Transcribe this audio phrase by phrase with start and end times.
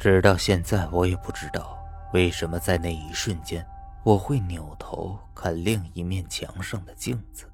[0.00, 1.78] 直到现在，我也不知道
[2.14, 3.62] 为什么在那一瞬间，
[4.02, 7.44] 我会扭头看另一面墙上的镜子。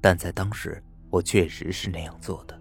[0.00, 2.58] 但在当时，我确实是那样做的。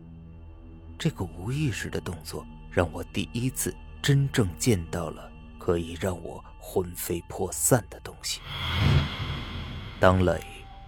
[1.00, 8.42] 这个无意识的动作，让我第一次真正见到了可以让我魂飞魄散的东西。
[10.02, 10.42] 当磊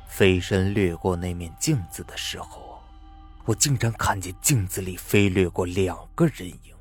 [0.09, 2.83] 飞身掠过那面镜子的时候，
[3.45, 6.76] 我竟然看见镜子里飞掠过两个人影。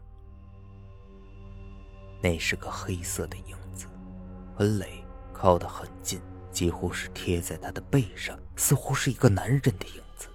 [2.23, 3.87] 那是个黑色的影子，
[4.55, 6.21] 和磊靠得很近，
[6.51, 10.29] 几乎是贴在他的背上，似乎是一个男人的影子。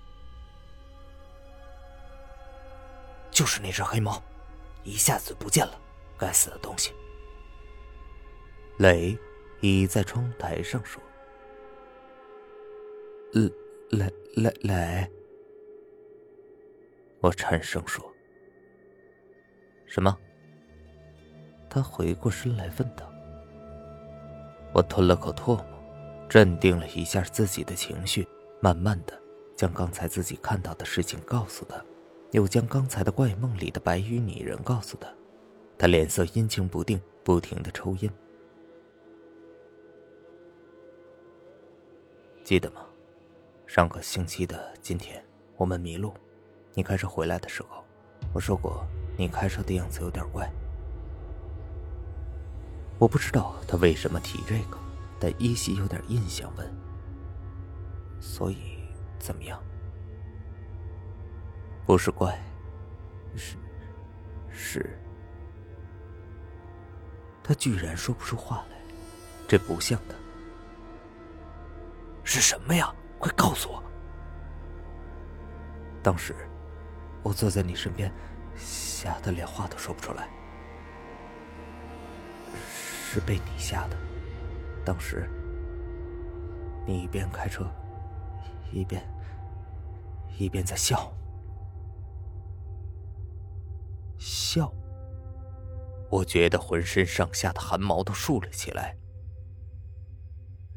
[3.30, 4.21] 就是那只黑猫，
[4.84, 5.80] 一下子不见了，
[6.17, 6.94] 该死的东西！
[8.77, 9.18] 磊
[9.59, 11.02] 倚在窗台上说
[13.34, 13.52] ：“磊
[13.91, 15.12] 磊磊磊。”
[17.21, 18.04] 我颤声说
[19.87, 20.18] ：“什么？”
[21.74, 23.10] 他回过身来问道
[24.76, 25.66] ：“我吞了口唾沫，
[26.27, 28.27] 镇定了一下自己的情绪，
[28.60, 29.18] 慢慢的
[29.55, 31.82] 将刚才自己看到的事情告诉他，
[32.32, 35.08] 又将刚才的怪梦里的白衣女人告诉他。
[35.77, 38.12] 他脸色阴晴不定，不停的抽烟。
[42.44, 42.82] 记得吗？
[43.66, 45.24] 上个星期的今天，
[45.55, 46.14] 我们迷路，
[46.74, 47.82] 你开车回来的时候，
[48.34, 48.86] 我说过
[49.18, 50.52] 你开车的样子有点怪。”
[53.02, 54.77] 我不知道他为什么提这个，
[55.20, 56.54] 但依稀有点印象。
[56.55, 56.71] 问
[58.21, 58.77] ：“所以
[59.18, 59.60] 怎么样？
[61.84, 62.40] 不是怪，
[63.35, 63.58] 是
[64.52, 65.00] 是。”
[67.41, 68.78] 他居然说不出话来，
[69.47, 70.13] 这不像他。
[72.24, 72.94] 是什么呀？
[73.18, 73.84] 快告诉我！
[76.03, 76.36] 当时
[77.24, 78.13] 我坐在你身边，
[78.56, 80.30] 吓得连话都说不出来。
[83.14, 83.98] 是被你吓的。
[84.86, 85.30] 当时，
[86.88, 87.70] 你一边开车，
[88.72, 89.04] 一边
[90.38, 91.12] 一边在笑。
[94.18, 94.72] 笑。
[96.10, 98.96] 我觉得浑身上下的汗毛都竖了起来。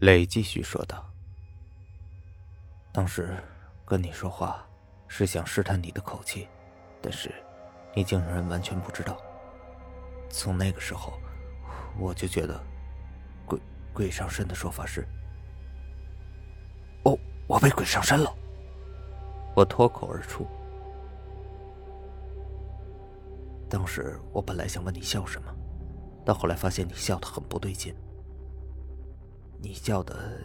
[0.01, 1.09] 磊继续说道
[2.93, 3.37] ：“当时
[3.85, 4.67] 跟你说话，
[5.07, 6.49] 是想试探你的口气，
[7.01, 7.33] 但是
[7.95, 9.17] 你竟然完全不知道。
[10.29, 11.17] 从那个时候。”
[11.99, 12.61] 我就觉得，
[13.47, 13.61] 鬼
[13.93, 15.07] 鬼上身的说法是，
[17.05, 18.33] 哦，我被鬼上身了。
[19.55, 20.47] 我脱口而出。
[23.69, 25.55] 当时我本来想问你笑什么，
[26.25, 27.95] 但后来发现你笑的很不对劲。
[29.61, 30.41] 你笑的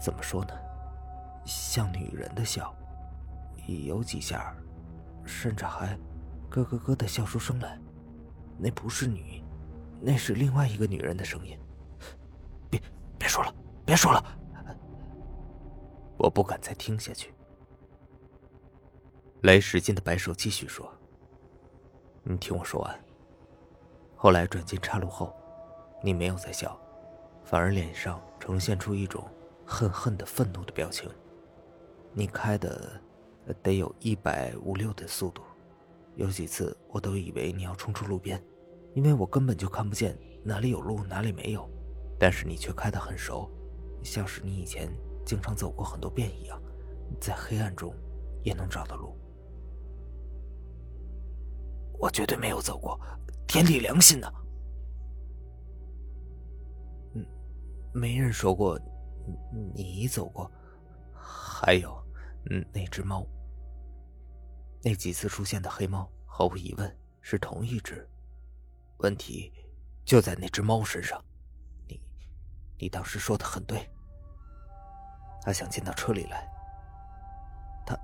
[0.00, 0.54] 怎么说呢？
[1.44, 2.74] 像女人的笑，
[3.66, 4.54] 有几下，
[5.24, 5.98] 甚至还
[6.48, 7.78] 咯咯咯的笑出声来。
[8.56, 9.42] 那不是你。
[10.00, 11.58] 那是另外一个女人的声音。
[12.70, 12.80] 别，
[13.18, 13.54] 别说了，
[13.84, 14.24] 别说了，
[16.16, 17.34] 我不敢再听下去。
[19.42, 20.92] 雷使劲的摆手，继续说
[22.22, 23.04] ：“你听我说完。
[24.16, 25.32] 后来转进岔路后，
[26.02, 26.78] 你没有再笑，
[27.44, 29.24] 反而脸上呈现出一种
[29.64, 31.08] 恨恨的愤怒的表情。
[32.12, 33.00] 你开的
[33.62, 35.42] 得有一百五六的速度，
[36.16, 38.42] 有几次我都以为你要冲出路边。”
[38.94, 41.68] 因为我根本就看不见哪里有路，哪里没有，
[42.18, 43.48] 但是你却开得很熟，
[44.02, 44.90] 像是你以前
[45.24, 46.60] 经常走过很多遍一样，
[47.20, 47.94] 在黑暗中
[48.42, 49.16] 也能找到路。
[51.98, 52.98] 我绝对没有走过，
[53.46, 54.32] 天地良心呐！
[57.14, 57.26] 嗯，
[57.92, 58.78] 没人说过
[59.74, 60.50] 你走过，
[61.12, 62.00] 还有，
[62.72, 63.26] 那只猫，
[64.82, 68.08] 那几次出现的黑猫，毫无疑问是同一只。
[68.98, 69.52] 问题
[70.04, 71.22] 就在那只猫身上，
[71.86, 72.00] 你，
[72.78, 73.88] 你当时说的很对。
[75.42, 76.46] 他想进到车里来，
[77.86, 77.96] 他，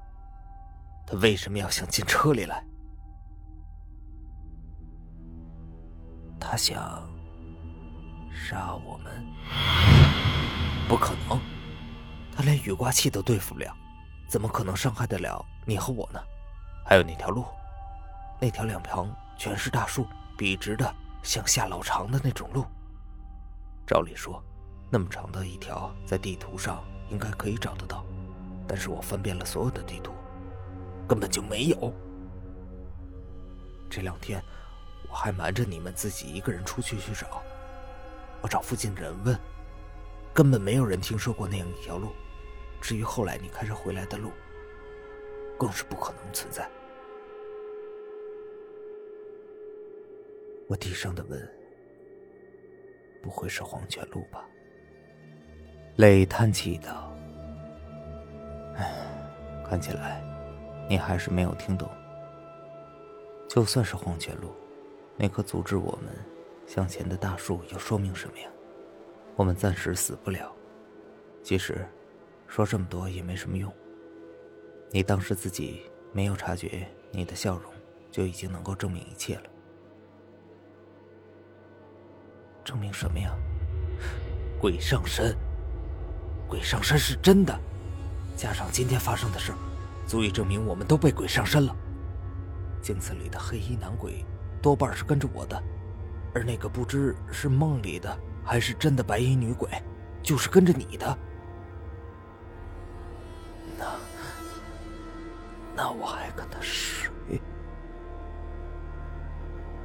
[1.07, 2.65] 他为什么要想进车里来？
[6.41, 7.09] 他想
[8.33, 9.27] 杀我们？
[10.89, 11.41] 不可能，
[12.35, 13.75] 他连雨刮器都对付不了，
[14.29, 16.21] 怎么可能伤害得了你和我呢？
[16.87, 17.45] 还有那条路，
[18.41, 20.07] 那条两旁全是大树。
[20.37, 22.65] 笔直的向下老长的那种路，
[23.87, 24.43] 照理说，
[24.91, 28.05] 那么长的一条在地图上应该可以找得到，
[28.67, 30.13] 但是我翻遍了所有的地图，
[31.07, 31.93] 根本就没有。
[33.89, 34.43] 这两天
[35.09, 37.43] 我还瞒着你们自己一个人出去去找，
[38.43, 39.39] 我找附近的人问，
[40.33, 42.13] 根本没有人听说过那样一条路。
[42.81, 44.33] 至于后来你开车回来的路，
[45.59, 46.69] 更是不可能存在。
[50.69, 51.41] 我低声的问
[53.23, 54.45] ：“不会是黄泉路吧？”
[55.97, 57.15] 磊叹气道
[58.77, 58.93] ：“唉，
[59.69, 60.23] 看起来
[60.89, 61.89] 你还是没有听懂。
[63.49, 64.53] 就算是黄泉路，
[65.17, 66.13] 那棵阻止我们
[66.67, 68.49] 向前的大树又说明什么呀？
[69.37, 70.51] 我们暂时死不了。
[71.43, 71.87] 其实，
[72.49, 73.73] 说这么多也没什么用。
[74.91, 75.83] 你当时自己
[76.13, 77.71] 没有察觉，你的笑容
[78.11, 79.45] 就已经能够证明一切了。
[82.65, 83.31] 证明什么呀？
[84.59, 85.37] 鬼上身！”
[86.49, 87.59] 鬼上身是真的，
[88.37, 89.53] 加上今天发生的事
[90.07, 91.75] 足以证明我们都被鬼上身了。
[92.81, 94.25] 镜子里的黑衣男鬼
[94.61, 95.61] 多半是跟着我的，
[96.35, 99.69] 而那个不知是梦里的还是真的白衣女鬼，
[100.23, 101.19] 就是跟着你的。
[103.79, 103.87] 那
[105.75, 107.11] 那我还跟他睡？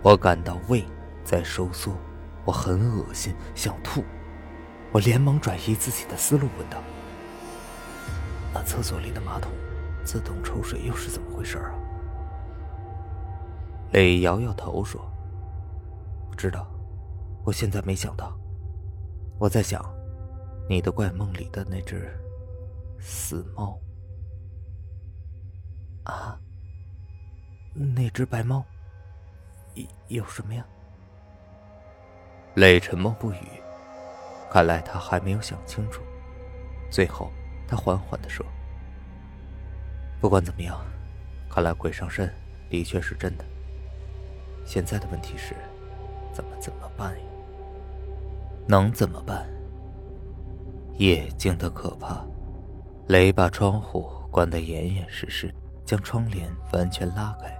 [0.01, 0.85] 我感到胃
[1.23, 1.97] 在收缩，
[2.49, 4.03] 我很恶心，想吐。
[4.91, 6.81] 我连忙转移自己的思路，问道
[8.51, 9.51] ：“那厕所里的马桶
[10.03, 11.71] 自动抽水又是怎么回事啊？”
[13.93, 14.99] 磊摇摇头说
[16.27, 16.65] ：“不知道，
[17.45, 18.35] 我现在没想到。
[19.37, 19.79] 我在想，
[20.67, 22.11] 你的怪梦里的那只
[22.99, 23.79] 死猫
[26.05, 26.35] 啊，
[27.75, 28.65] 那只白猫
[29.75, 30.65] 有有什么呀？”
[32.59, 33.37] 磊沉默不语。
[34.51, 36.01] 看来他还没有想清楚。
[36.91, 37.31] 最后，
[37.65, 38.45] 他缓缓的说
[40.19, 40.77] ：“不管怎么样，
[41.49, 42.29] 看来鬼上身
[42.69, 43.45] 的确是真的。
[44.65, 45.55] 现在的问题是，
[46.33, 47.25] 怎么怎么办呀？
[48.67, 49.47] 能怎么办？
[50.97, 52.21] 夜静的可怕。
[53.07, 55.49] 雷把窗户关得严严实实，
[55.85, 57.57] 将窗帘完全拉开。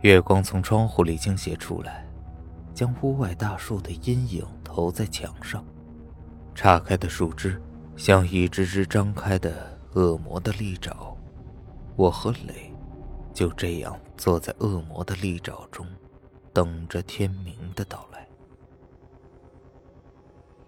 [0.00, 2.02] 月光从窗户里倾斜出来。”
[2.74, 5.64] 将屋外大树的阴影投在墙上，
[6.54, 7.60] 岔开的树枝
[7.96, 11.16] 像一只只张开的恶魔的利爪。
[11.96, 12.72] 我和磊
[13.34, 15.86] 就这样坐在恶魔的利爪中，
[16.52, 18.26] 等着天明的到来。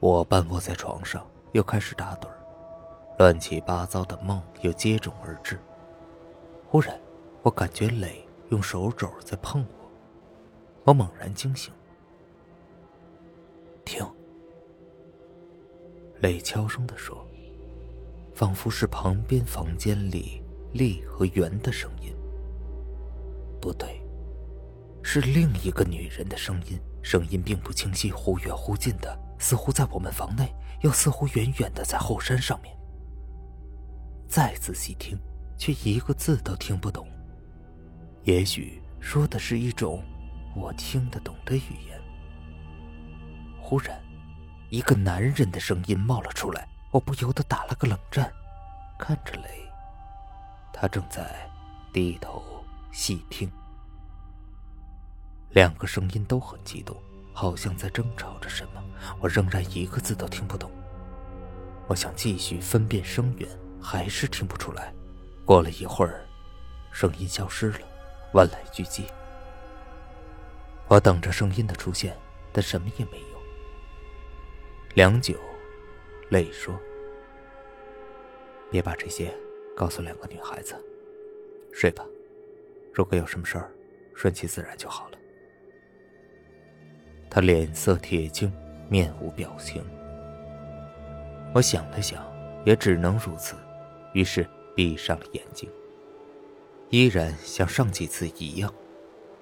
[0.00, 2.28] 我半卧在床上，又开始打盹，
[3.18, 5.58] 乱七八糟的梦又接踵而至。
[6.68, 7.00] 忽然，
[7.42, 9.90] 我感觉磊用手肘在碰我，
[10.84, 11.72] 我猛然惊醒。
[13.84, 14.04] 听，
[16.20, 17.26] 磊悄声地说，
[18.34, 20.42] 仿佛是旁边房间里
[20.72, 22.14] 丽和圆的声音。
[23.60, 24.02] 不对，
[25.02, 32.74] 是另一个女人的声音，声音并不清晰，忽远忽近的，似乎在我们房内，又似乎远远的在后山上面。
[34.26, 35.18] 再仔细听，
[35.58, 37.06] 却一个字都听不懂。
[38.24, 40.02] 也许说的是一种
[40.56, 41.93] 我听得懂的语言。
[43.66, 43.98] 忽然，
[44.68, 48.30] 一个男人的声音冒了出来，我不由得打了个冷战，
[48.98, 49.66] 看着雷。
[50.70, 51.50] 他正在
[51.90, 52.44] 低头
[52.92, 53.50] 细听，
[55.48, 56.94] 两个声音都很激动，
[57.32, 58.84] 好像在争吵着什么。
[59.18, 60.70] 我仍然一个字都听不懂。
[61.86, 63.48] 我想继续分辨声源，
[63.80, 64.92] 还是听不出来。
[65.46, 66.26] 过了一会儿，
[66.92, 67.80] 声音消失了，
[68.34, 69.04] 万籁俱寂。
[70.86, 72.14] 我等着声音的出现，
[72.52, 73.33] 但什么也没有。
[74.94, 75.34] 良久，
[76.28, 76.78] 泪说
[78.70, 79.28] ：“别把这些
[79.74, 80.76] 告诉两个女孩子，
[81.72, 82.06] 睡吧。
[82.92, 83.72] 如果有什么事儿，
[84.14, 85.18] 顺其自然就好了。”
[87.28, 88.52] 他脸色铁青，
[88.88, 89.84] 面无表情。
[91.52, 92.24] 我想了想，
[92.64, 93.56] 也只能如此，
[94.12, 95.68] 于是闭上了眼睛。
[96.90, 98.72] 依然像上几次一样，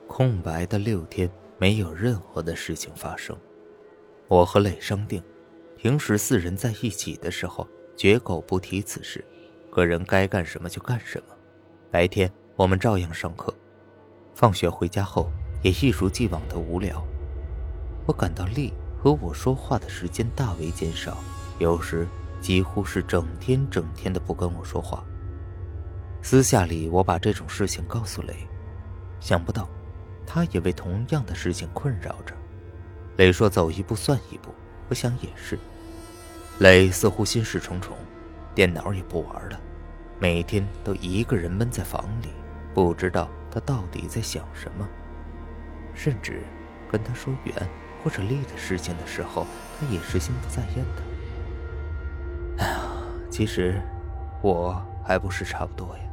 [0.06, 3.36] 空白的六天，没有任何的事情发生。
[4.28, 5.22] 我和磊商定。
[5.82, 9.24] 平时四人在一起的时候，绝口不提此事，
[9.68, 11.34] 个人该干什么就干什么。
[11.90, 13.52] 白天我们照样上课，
[14.32, 15.28] 放学回家后
[15.60, 17.04] 也一如既往的无聊。
[18.06, 21.16] 我感到丽和我说话的时间大为减少，
[21.58, 22.06] 有时
[22.40, 25.02] 几乎是整天整天的不跟我说话。
[26.22, 28.36] 私下里我把这种事情告诉雷，
[29.18, 29.68] 想不到
[30.24, 32.36] 他也为同样的事情困扰着。
[33.16, 34.54] 雷说：“走一步算一步。”
[34.88, 35.58] 我想也是。
[36.58, 37.96] 磊似乎心事重重，
[38.54, 39.60] 电脑也不玩了，
[40.20, 42.28] 每天都一个人闷在房里，
[42.72, 44.88] 不知道他到底在想什么。
[45.94, 46.42] 甚至
[46.90, 47.54] 跟他说远
[48.02, 49.46] 或者利的事情的时候，
[49.78, 51.02] 他也是心不在焉的。
[52.58, 52.80] 哎呀，
[53.28, 53.82] 其实
[54.40, 56.04] 我还不是差不多呀。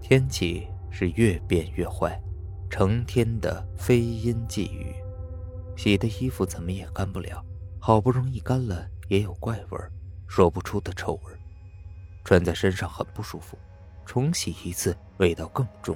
[0.00, 2.20] 天气是越变越坏，
[2.68, 4.94] 成天的飞阴寄雨，
[5.76, 7.42] 洗的衣服怎么也干不了，
[7.86, 9.92] 好不容易干了也有怪味儿，
[10.26, 11.38] 说不出的臭味儿，
[12.24, 13.58] 穿在身上很不舒服，
[14.06, 15.94] 重洗一次味道更重，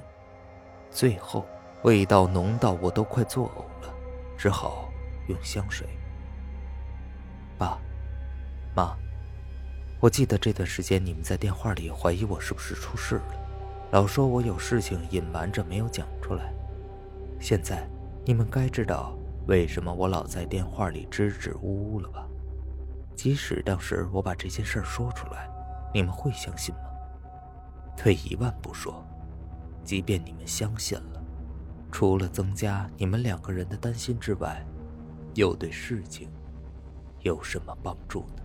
[0.91, 1.43] 最后
[1.81, 3.91] 味道浓到我都快作呕了，
[4.37, 4.87] 只好
[5.29, 5.87] 用香水。
[7.57, 7.79] 爸，
[8.75, 8.95] 妈，
[9.99, 16.53] 我记得这段时间你们在电话里怀疑我是不是出事了，老说我有事情隐瞒着没有讲出来。
[17.39, 17.89] 现在
[18.25, 19.17] 你们该知道
[19.49, 22.23] 为什么我老在电话里支支吾吾了吧？
[23.15, 25.49] 即使当时我把这些事说出来，
[25.91, 26.81] 你们会相信吗？
[27.97, 29.03] 退一万步说，
[29.83, 31.23] 即便你们相信了，
[31.91, 34.63] 除了增加你们两个人的担心之外，
[35.33, 36.29] 又对事情。
[37.21, 38.43] 有什么帮助呢？